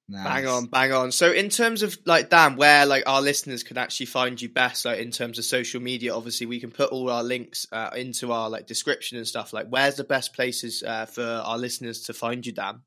[0.08, 0.24] Nice.
[0.26, 1.12] Bang on, bang on.
[1.14, 4.84] So, in terms of like Dan, where like our listeners can actually find you best,
[4.84, 8.32] like in terms of social media, obviously we can put all our links uh, into
[8.34, 9.54] our like description and stuff.
[9.54, 12.82] Like, where's the best places uh, for our listeners to find you, Dan?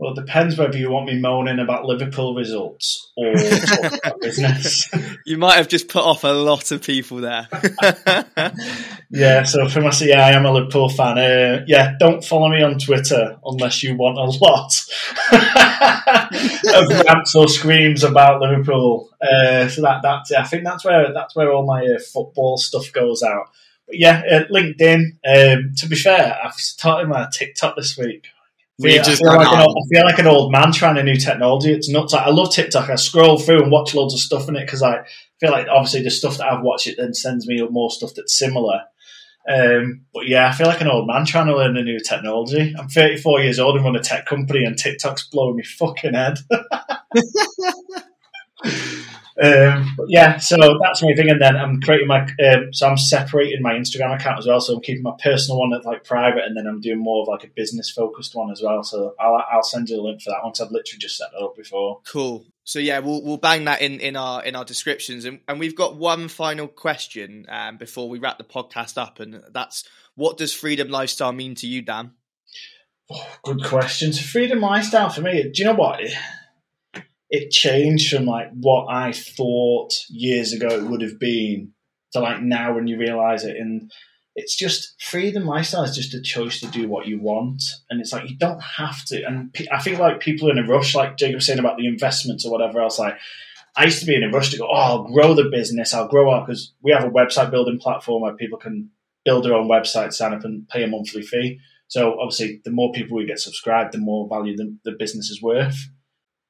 [0.00, 4.88] Well, it depends whether you want me moaning about Liverpool results or talk about business.
[5.26, 7.46] You might have just put off a lot of people there.
[9.10, 11.18] yeah, so for myself, yeah, I am a Liverpool fan.
[11.18, 14.72] Uh, yeah, don't follow me on Twitter unless you want a lot
[16.74, 19.10] of rants or screams about Liverpool.
[19.20, 22.90] Uh, so that that's I think that's where that's where all my uh, football stuff
[22.92, 23.50] goes out.
[23.86, 25.18] But yeah, uh, LinkedIn.
[25.24, 28.26] Um, to be fair, I've started my TikTok this week.
[28.82, 30.98] We Yeah, just I, feel like an old, I feel like an old man trying
[30.98, 31.72] a new technology.
[31.72, 32.12] It's nuts.
[32.12, 32.88] Like, I love TikTok.
[32.88, 35.04] I scroll through and watch loads of stuff in it because I
[35.38, 38.36] feel like obviously the stuff that I've watched it then sends me more stuff that's
[38.36, 38.82] similar.
[39.48, 42.74] Um, but yeah, I feel like an old man trying to learn a new technology.
[42.78, 46.38] I'm 34 years old and run a tech company, and TikTok's blowing me fucking head.
[49.42, 52.98] Um, but yeah, so that's my thing, and then I'm creating my um, so I'm
[52.98, 54.60] separating my Instagram account as well.
[54.60, 57.28] So I'm keeping my personal one at like private, and then I'm doing more of
[57.28, 58.82] like a business focused one as well.
[58.82, 61.42] So I'll I'll send you a link for that once I've literally just set that
[61.42, 62.00] up before.
[62.06, 62.44] Cool.
[62.64, 65.76] So yeah, we'll we'll bang that in in our in our descriptions, and and we've
[65.76, 70.52] got one final question um, before we wrap the podcast up, and that's what does
[70.52, 72.12] freedom lifestyle mean to you, Dan?
[73.10, 74.12] Oh, good question.
[74.12, 76.00] So freedom lifestyle for me, do you know what?
[77.30, 81.72] It, changed from like what I thought years ago it would have been
[82.12, 83.56] to like now when you realize it.
[83.56, 83.92] And
[84.34, 87.62] it's just freedom lifestyle is just a choice to do what you want.
[87.88, 89.22] And it's like you don't have to.
[89.24, 91.86] And I feel like people are in a rush, like Jacob was saying about the
[91.86, 92.98] investments or whatever else.
[92.98, 93.18] Like
[93.76, 96.08] I used to be in a rush to go, oh, I'll grow the business, I'll
[96.08, 98.90] grow up because we have a website building platform where people can
[99.24, 101.60] build their own website, sign up, and pay a monthly fee.
[101.88, 105.42] So obviously, the more people we get subscribed, the more value the, the business is
[105.42, 105.88] worth.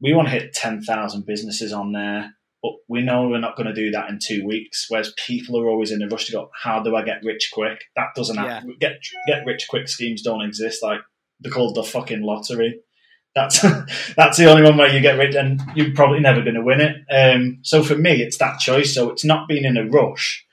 [0.00, 3.68] We want to hit ten thousand businesses on there, but we know we're not going
[3.68, 4.86] to do that in two weeks.
[4.88, 7.80] Whereas people are always in a rush to go, "How do I get rich quick?"
[7.96, 8.76] That doesn't happen.
[8.80, 10.82] Get get rich quick schemes don't exist.
[10.82, 11.00] Like
[11.40, 12.80] they're called the fucking lottery.
[13.34, 13.60] That's
[14.16, 16.80] that's the only one where you get rich, and you're probably never going to win
[16.80, 16.96] it.
[17.10, 18.94] Um, so for me, it's that choice.
[18.94, 20.46] So it's not being in a rush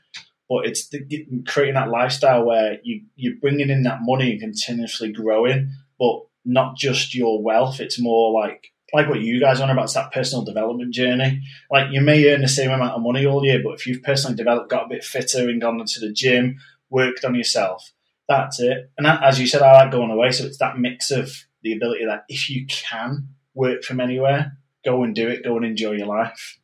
[0.50, 1.04] but it's the,
[1.46, 6.78] creating that lifestyle where you you're bringing in that money and continuously growing, but not
[6.78, 7.80] just your wealth.
[7.80, 9.86] It's more like like what you guys are about.
[9.86, 11.42] It's that personal development journey.
[11.70, 14.36] Like you may earn the same amount of money all year, but if you've personally
[14.36, 16.58] developed, got a bit fitter, and gone into the gym,
[16.90, 17.92] worked on yourself,
[18.28, 18.92] that's it.
[18.98, 20.32] And that, as you said, I like going away.
[20.32, 21.32] So it's that mix of
[21.64, 25.44] the ability that if you can work from anywhere, go and do it.
[25.44, 26.60] Go and enjoy your life.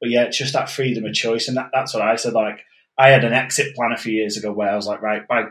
[0.00, 2.32] But yeah, it's just that freedom of choice, and that, that's what I said.
[2.32, 2.60] Like
[2.98, 5.44] I had an exit plan a few years ago where I was like, right, by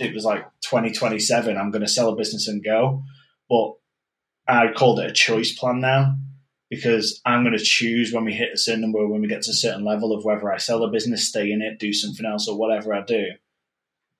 [0.00, 3.02] it was like 2027, I'm going to sell a business and go.
[3.48, 3.74] But
[4.48, 6.16] I called it a choice plan now
[6.70, 9.50] because I'm going to choose when we hit a certain number, when we get to
[9.50, 12.48] a certain level of whether I sell a business, stay in it, do something else,
[12.48, 13.26] or whatever I do.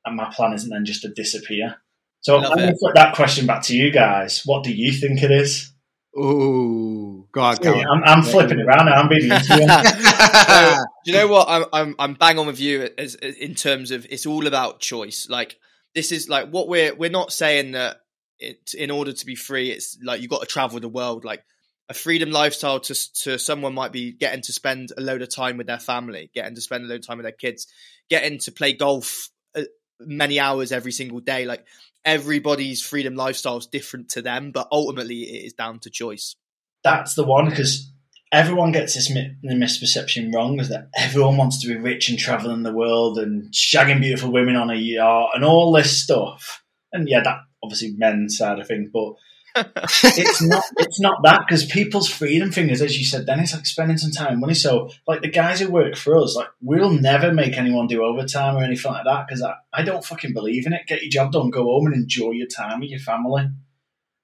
[0.04, 1.76] And my plan isn't then just to disappear.
[2.20, 4.42] So I'm going to put that question back to you guys.
[4.44, 5.72] What do you think it is?
[6.16, 7.86] Ooh, God, on, go on.
[7.86, 8.94] I'm, I'm flipping around now.
[8.94, 10.48] I'm being into it.
[10.48, 11.46] So, do you know what?
[11.48, 14.80] I'm I'm I'm bang on with you as, as in terms of it's all about
[14.80, 15.28] choice.
[15.28, 15.58] Like
[15.94, 17.98] this is like what we're we're not saying that
[18.38, 21.24] it in order to be free, it's like you got to travel the world.
[21.24, 21.44] Like
[21.88, 25.56] a freedom lifestyle to to someone might be getting to spend a load of time
[25.56, 27.66] with their family, getting to spend a load of time with their kids,
[28.10, 29.62] getting to play golf uh,
[30.00, 31.44] many hours every single day.
[31.44, 31.64] Like
[32.04, 36.34] everybody's freedom lifestyle is different to them, but ultimately it is down to choice.
[36.82, 37.90] That's the one because
[38.32, 42.18] everyone gets this mi- the misperception wrong is that everyone wants to be rich and
[42.18, 46.62] traveling the world and shagging beautiful women on a yacht and all this stuff.
[46.92, 49.14] And yeah, that obviously men's side of things, but
[49.56, 53.54] it's not it's not that because people's freedom thing is as you said then it's
[53.54, 54.54] like spending some time and money.
[54.54, 58.56] So like the guys who work for us like we'll never make anyone do overtime
[58.56, 60.86] or anything like that because I, I don't fucking believe in it.
[60.86, 63.48] Get your job done go home and enjoy your time with your family.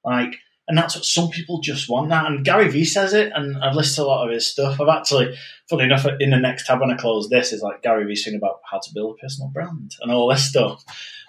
[0.04, 0.36] Like
[0.68, 2.26] and that's what some people just want that.
[2.26, 4.80] And Gary Vee says it and I've listened to a lot of his stuff.
[4.80, 5.34] I've actually
[5.68, 8.36] funny enough in the next tab when I close this is like Gary Vee's thing
[8.36, 10.84] about how to build a personal brand and all this stuff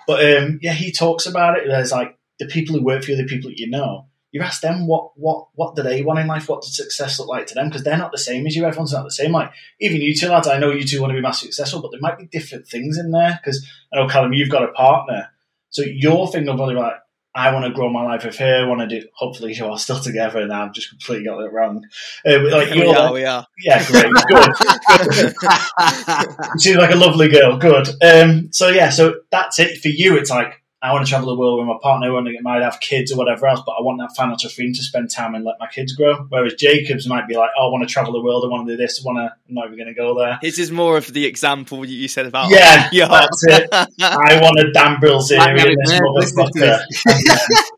[0.07, 3.17] but um, yeah he talks about it there's like the people who work for you,
[3.17, 6.27] the people that you know, you ask them what what what do they want in
[6.27, 6.49] life?
[6.49, 7.69] What does success look like to them?
[7.69, 8.65] Because they're not the same as you.
[8.65, 9.31] Everyone's not the same.
[9.31, 11.91] Like even you two lads, I know you two want to be massively successful, but
[11.91, 13.39] there might be different things in there.
[13.41, 15.29] Because I know Callum, you've got a partner,
[15.69, 16.95] so your thing will probably be like,
[17.35, 18.63] I want to grow my life with her.
[18.63, 19.07] I want to do.
[19.15, 21.83] Hopefully, you are still together, and I've just completely got it wrong.
[22.25, 23.47] Uh, like you're, are, like, we are.
[23.59, 24.51] yeah, great, good.
[26.61, 27.57] She's like a lovely girl.
[27.57, 27.89] Good.
[28.03, 30.15] Um, so yeah, so that's it for you.
[30.17, 32.43] It's like I want to travel the world with my partner, I want to get
[32.43, 33.61] married, have kids, or whatever else.
[33.65, 36.25] But I want that financial freedom to spend time and let my kids grow.
[36.27, 38.43] Whereas Jacobs might be like, oh, I want to travel the world.
[38.45, 38.99] I want to do this.
[38.99, 39.33] I want to.
[39.47, 40.39] I'm not even going to go there.
[40.41, 43.07] His is more of the example you said about Yeah, yeah.
[43.07, 43.69] that's it.
[43.71, 44.71] I want a
[45.77, 47.63] this man, motherfucker.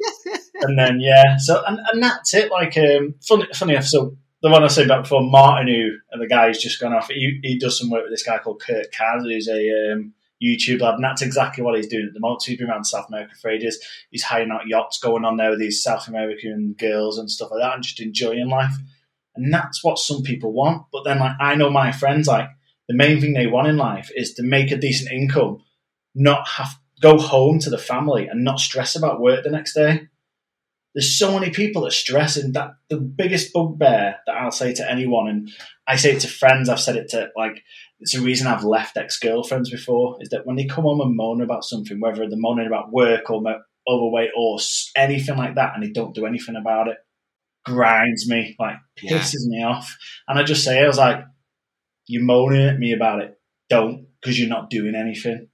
[0.61, 2.49] And then, yeah, so and, and that's it.
[2.49, 3.85] Like um, funny, funny enough.
[3.85, 6.93] So the one I said about before, Martin, who and the guy who's just gone
[6.93, 7.09] off.
[7.09, 10.81] He, he does some work with this guy called Kurt Caz, who's a um, YouTube
[10.81, 12.43] lad, and that's exactly what he's doing at the moment.
[12.43, 13.83] He's been around South America for ages.
[14.11, 17.61] He's hiring out yachts, going on there with these South American girls and stuff like
[17.61, 18.73] that, and just enjoying life.
[19.35, 20.85] And that's what some people want.
[20.91, 22.49] But then, like, I know my friends, like,
[22.87, 25.63] the main thing they want in life is to make a decent income,
[26.13, 30.07] not have go home to the family and not stress about work the next day.
[30.93, 34.89] There's so many people that stress, and that the biggest bugbear that I'll say to
[34.89, 35.49] anyone, and
[35.85, 37.63] I say it to friends, I've said it to like,
[38.05, 41.15] it's a reason I've left ex girlfriends before, is that when they come home and
[41.15, 43.41] moan about something, whether they're moaning about work or
[43.89, 44.59] overweight or
[44.95, 46.97] anything like that, and they don't do anything about it,
[47.65, 49.17] grinds me, like Yeah.
[49.17, 49.97] pisses me off.
[50.27, 51.25] And I just say, I was like,
[52.05, 53.39] you're moaning at me about it.
[53.71, 55.47] Don't, because you're not doing anything.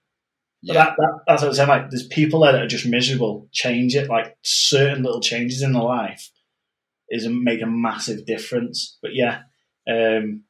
[0.62, 0.84] But Yeah.
[0.84, 1.70] that, that, that's what I'm saying.
[1.70, 3.48] Like, there's people there that are just miserable.
[3.54, 4.10] Change it.
[4.10, 6.30] Like, certain little changes in their life
[7.10, 8.98] is make a massive difference.
[9.02, 9.44] But yeah,
[9.90, 10.44] um,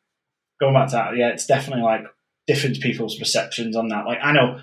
[0.62, 2.06] going back to that, yeah, it's definitely like
[2.48, 4.06] different people's perceptions on that.
[4.06, 4.62] Like, I know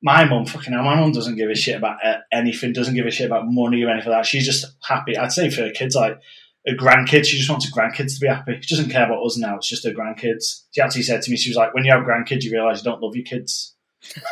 [0.00, 3.04] my mum, fucking hell, my mum doesn't give a shit about uh, anything, doesn't give
[3.04, 4.26] a shit about money or anything like that.
[4.26, 5.18] She's just happy.
[5.18, 6.18] I'd say for her kids, like,
[6.66, 8.58] her grandkids, she just wants her grandkids to be happy.
[8.62, 9.56] She doesn't care about us now.
[9.56, 10.62] It's just her grandkids.
[10.70, 12.84] She actually said to me, she was like, when you have grandkids, you realise you
[12.90, 13.74] don't love your kids.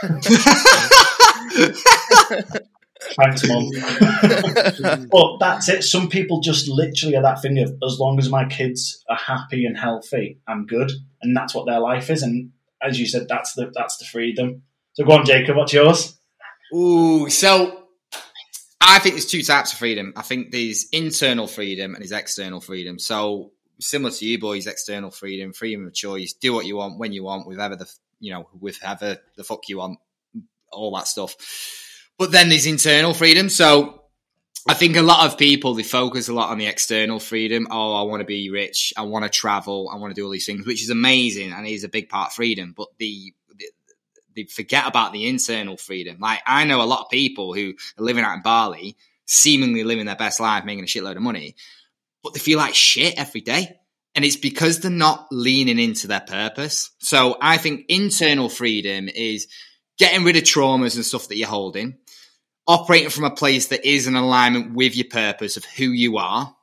[3.17, 5.09] Thanks, mum.
[5.11, 5.83] but that's it.
[5.83, 9.65] Some people just literally are that thing of as long as my kids are happy
[9.65, 10.91] and healthy, I'm good,
[11.23, 12.23] and that's what their life is.
[12.23, 14.63] And as you said, that's the that's the freedom.
[14.95, 15.57] So go on, Jacob.
[15.57, 16.19] What's yours?
[16.75, 17.85] Ooh, so
[18.81, 20.13] I think there's two types of freedom.
[20.17, 22.99] I think there's internal freedom and there's external freedom.
[22.99, 27.13] So similar to you boys, external freedom, freedom of choice, do what you want when
[27.13, 27.87] you want, with ever the
[28.21, 29.99] you know, with ever the fuck you want,
[30.73, 31.37] all that stuff.
[32.19, 33.49] But then there's internal freedom.
[33.49, 34.03] So
[34.69, 37.69] I think a lot of people they focus a lot on the external freedom.
[37.71, 40.31] Oh, I want to be rich, I want to travel, I want to do all
[40.31, 42.75] these things, which is amazing and is a big part of freedom.
[42.77, 43.33] But the
[44.37, 46.19] they forget about the internal freedom.
[46.21, 50.07] Like I know a lot of people who are living out in Bali, seemingly living
[50.07, 51.57] their best life, making a shitload of money,
[52.23, 53.79] but they feel like shit every day.
[54.15, 56.91] And it's because they're not leaning into their purpose.
[56.99, 59.49] So I think internal freedom is
[59.99, 61.99] getting rid of traumas and stuff that you're holding,
[62.69, 66.55] operating from a place that is in alignment with your purpose of who you are,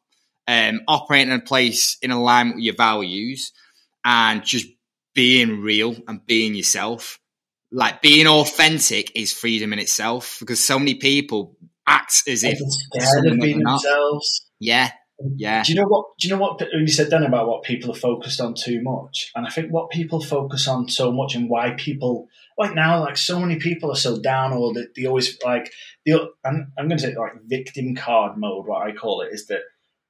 [0.48, 3.52] um, operating in a place in alignment with your values,
[4.06, 4.68] and just
[5.14, 7.20] being real and being yourself
[7.72, 12.58] like being authentic is freedom in itself because so many people act as if
[12.94, 14.48] They're scared of being themselves.
[14.60, 14.92] yeah
[15.36, 15.64] Yeah.
[15.64, 16.06] Do you know what?
[16.20, 19.32] Do you know what you said then about what people are focused on too much?
[19.36, 22.28] And I think what people focus on so much and why people
[22.58, 25.72] like now, like so many people are so down, or they, they always like
[26.06, 26.30] the.
[26.46, 28.66] I'm, I'm going to say like victim card mode.
[28.66, 29.62] What I call it is that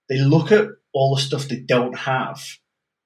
[0.10, 2.44] they look at all the stuff they don't have,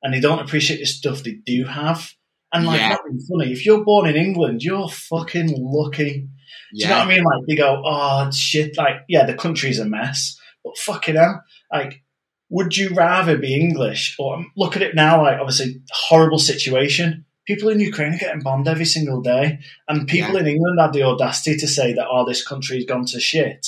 [0.04, 2.12] and they don't appreciate the stuff they do have.
[2.52, 2.96] And like, Yeah.
[3.30, 6.28] funny, if you're born in England, you're fucking lucky.
[6.74, 7.24] Do you know what I mean?
[7.24, 12.04] Like they go, oh shit, like yeah, the country's a mess, but fucking hell, like,
[12.50, 15.22] would you rather be English or um, look at it now?
[15.22, 17.26] Like obviously, horrible situation.
[17.50, 20.42] People in Ukraine are getting bombed every single day, and people Yeah.
[20.42, 23.66] in England have the audacity to say that oh, this country's gone to shit.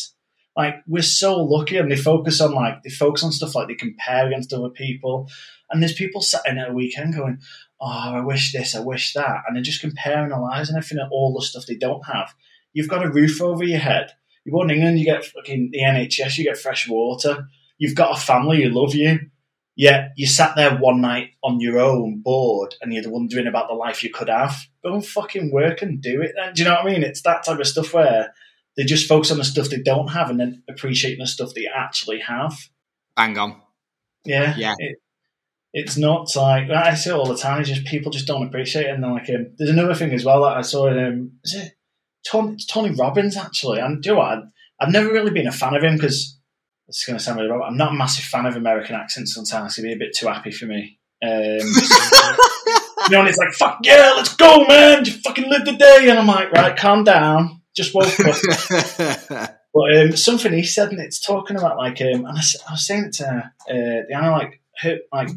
[0.56, 3.74] Like we're so lucky, and they focus on like they focus on stuff like they
[3.74, 5.28] compare against other people,
[5.72, 7.40] and there's people sat in at a weekend going,
[7.82, 11.00] oh, I wish this, I wish that, and they're just comparing their lives and everything
[11.00, 12.36] at all the stuff they don't have.
[12.74, 14.12] You've got a roof over your head.
[14.46, 17.48] You're born in England, you get fucking the NHS, you get fresh water.
[17.80, 19.31] You've got a family who love you.
[19.76, 23.74] Yet you sat there one night on your own, bored, and you're wondering about the
[23.74, 24.56] life you could have.
[24.84, 26.54] Go and fucking work and do it then.
[26.54, 27.04] Do you know what I mean?
[27.04, 28.34] It's that type of stuff where
[28.76, 31.68] they just focus on the stuff they don't have and then appreciating the stuff they
[31.74, 32.58] actually have.
[33.16, 33.62] Bang on.
[34.26, 34.76] Yeah, Yeah.
[34.78, 34.98] It,
[35.74, 37.62] it's not like I say it all the time.
[37.62, 38.90] It's just people just don't appreciate it.
[38.90, 40.88] And then, like, um, there's another thing as well that I saw.
[40.88, 41.74] In, um, is it
[42.30, 43.80] Tony, it's Tony Robbins actually?
[43.80, 44.40] And do you know what?
[44.80, 46.38] I've never really been a fan of him because
[46.92, 47.64] it's going to sound really wrong.
[47.66, 49.34] I'm not a massive fan of American accents.
[49.34, 51.00] Sometimes he'd be a bit too happy for me.
[51.24, 55.06] Um, you know, and it's like, fuck yeah, let's go, man.
[55.06, 56.10] Just fucking live the day.
[56.10, 57.62] And I'm like, right, calm down.
[57.74, 59.58] Just woke up.
[59.74, 62.86] But um, something he said, and it's talking about like, um, and I, I, was
[62.86, 65.30] saying it to uh, the Anna, like, her, like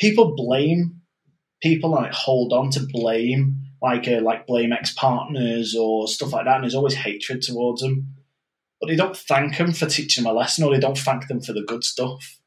[0.00, 1.02] people blame
[1.62, 6.46] people, like hold on to blame, like uh, like blame ex partners or stuff like
[6.46, 8.16] that, and there's always hatred towards them.
[8.84, 11.40] But they don't thank them for teaching them a lesson, or they don't thank them
[11.40, 12.38] for the good stuff.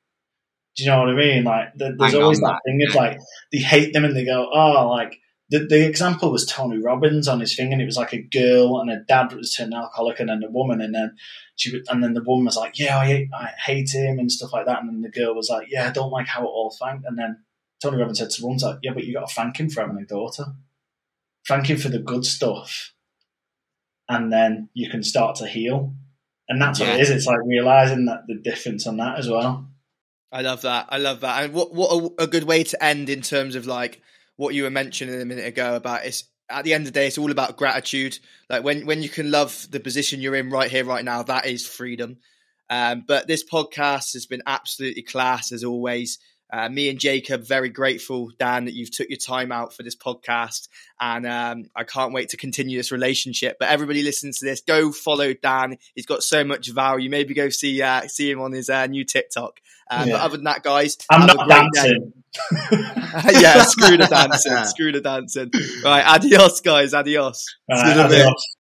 [0.75, 1.43] Do you know what I mean?
[1.45, 3.19] Like, there- there's always on, that thing of like
[3.51, 5.19] they hate them and they go, oh, like
[5.49, 8.79] the, the example was Tony Robbins on his thing, and it was like a girl
[8.79, 11.15] and a dad was turned alcoholic, and then a woman, and then
[11.55, 14.53] she and then the woman was like, "Yeah, I hate, I hate him" and stuff
[14.53, 16.69] like that, and then the girl was like, "Yeah, I don't like how it all
[16.79, 17.43] thanked," and then
[17.81, 19.81] Tony Robbins said to the woman, like, "Yeah, but you got to thank him for
[19.81, 20.45] having a daughter,
[21.47, 22.93] thank him for the good stuff,
[24.09, 25.95] and then you can start to heal."
[26.49, 26.95] And that's what Yeah.
[26.95, 27.09] it is.
[27.09, 29.67] It's like realizing that the difference on that as well.
[30.31, 30.87] I love that.
[30.89, 31.43] I love that.
[31.43, 31.89] And what what
[32.19, 34.01] a, a good way to end in terms of like
[34.35, 37.07] what you were mentioning a minute ago about it's at the end of the day
[37.07, 38.19] it's all about gratitude.
[38.49, 41.45] Like when when you can love the position you're in right here right now, that
[41.45, 42.17] is freedom.
[42.69, 46.19] Um, but this podcast has been absolutely class as always.
[46.51, 49.95] Uh, me and Jacob very grateful, Dan, that you've took your time out for this
[49.95, 50.69] podcast,
[50.99, 53.57] and um, I can't wait to continue this relationship.
[53.59, 55.77] But everybody listens to this, go follow Dan.
[55.95, 57.09] He's got so much value.
[57.09, 59.59] Maybe go see uh, see him on his uh, new TikTok.
[59.89, 60.13] Uh, Yeah.
[60.13, 61.89] But other than that, guys, I'm have a not great day.
[61.89, 62.13] dancing.
[63.41, 64.65] yeah, screw the dancing.
[64.65, 65.49] Screw the dancing.
[65.83, 66.93] Right, adios, guys.
[66.93, 67.45] Adios.
[67.69, 68.21] Right, See you in a bit.
[68.21, 68.55] adios.